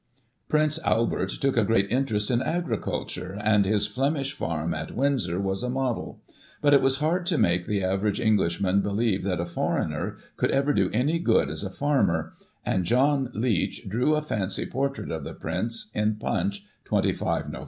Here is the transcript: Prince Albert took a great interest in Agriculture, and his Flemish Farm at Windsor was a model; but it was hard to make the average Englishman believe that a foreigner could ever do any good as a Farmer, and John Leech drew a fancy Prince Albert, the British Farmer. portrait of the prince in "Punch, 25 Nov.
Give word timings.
Prince 0.49 0.79
Albert 0.83 1.29
took 1.29 1.55
a 1.55 1.63
great 1.63 1.85
interest 1.91 2.31
in 2.31 2.41
Agriculture, 2.41 3.39
and 3.43 3.67
his 3.67 3.85
Flemish 3.85 4.33
Farm 4.33 4.73
at 4.73 4.95
Windsor 4.95 5.39
was 5.39 5.61
a 5.61 5.69
model; 5.69 6.23
but 6.59 6.73
it 6.73 6.81
was 6.81 6.97
hard 6.97 7.27
to 7.27 7.37
make 7.37 7.67
the 7.67 7.83
average 7.83 8.19
Englishman 8.19 8.81
believe 8.81 9.21
that 9.21 9.39
a 9.39 9.45
foreigner 9.45 10.17
could 10.37 10.49
ever 10.49 10.73
do 10.73 10.89
any 10.91 11.19
good 11.19 11.51
as 11.51 11.63
a 11.63 11.69
Farmer, 11.69 12.33
and 12.65 12.83
John 12.83 13.29
Leech 13.35 13.87
drew 13.87 14.15
a 14.15 14.23
fancy 14.23 14.65
Prince 14.65 14.73
Albert, 14.73 14.73
the 14.73 14.73
British 14.73 14.73
Farmer. 14.73 14.87
portrait 14.87 15.11
of 15.17 15.23
the 15.23 15.33
prince 15.39 15.91
in 15.93 16.15
"Punch, 16.15 16.65
25 16.85 17.51
Nov. 17.51 17.59